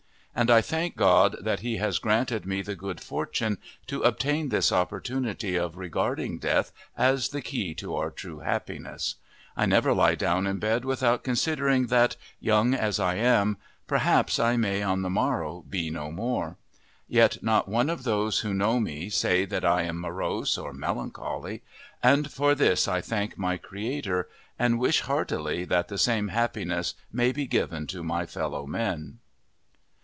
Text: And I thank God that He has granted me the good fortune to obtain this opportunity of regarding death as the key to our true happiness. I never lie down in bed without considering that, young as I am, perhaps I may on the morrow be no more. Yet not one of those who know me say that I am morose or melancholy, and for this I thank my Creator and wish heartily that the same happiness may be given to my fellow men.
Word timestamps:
And 0.33 0.49
I 0.49 0.61
thank 0.61 0.95
God 0.95 1.35
that 1.41 1.59
He 1.59 1.75
has 1.77 1.99
granted 1.99 2.45
me 2.45 2.61
the 2.61 2.73
good 2.73 3.01
fortune 3.01 3.57
to 3.87 4.01
obtain 4.03 4.47
this 4.47 4.71
opportunity 4.71 5.57
of 5.57 5.75
regarding 5.75 6.39
death 6.39 6.71
as 6.97 7.29
the 7.29 7.41
key 7.41 7.73
to 7.75 7.93
our 7.97 8.09
true 8.09 8.39
happiness. 8.39 9.15
I 9.57 9.65
never 9.65 9.93
lie 9.93 10.15
down 10.15 10.47
in 10.47 10.57
bed 10.57 10.85
without 10.85 11.25
considering 11.25 11.87
that, 11.87 12.15
young 12.39 12.73
as 12.73 12.97
I 12.97 13.15
am, 13.15 13.57
perhaps 13.87 14.39
I 14.39 14.55
may 14.55 14.81
on 14.81 15.01
the 15.01 15.09
morrow 15.09 15.65
be 15.69 15.89
no 15.89 16.13
more. 16.13 16.55
Yet 17.09 17.43
not 17.43 17.67
one 17.67 17.89
of 17.89 18.03
those 18.05 18.39
who 18.39 18.53
know 18.53 18.79
me 18.79 19.09
say 19.09 19.43
that 19.43 19.65
I 19.65 19.81
am 19.83 19.99
morose 19.99 20.57
or 20.57 20.71
melancholy, 20.71 21.61
and 22.01 22.31
for 22.31 22.55
this 22.55 22.87
I 22.87 23.01
thank 23.01 23.37
my 23.37 23.57
Creator 23.57 24.29
and 24.57 24.79
wish 24.79 25.01
heartily 25.01 25.65
that 25.65 25.89
the 25.89 25.97
same 25.97 26.29
happiness 26.29 26.93
may 27.11 27.33
be 27.33 27.45
given 27.47 27.85
to 27.87 28.01
my 28.01 28.25
fellow 28.25 28.65
men. 28.65 29.19